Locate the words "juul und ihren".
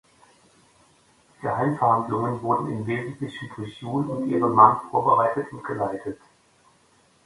3.81-4.51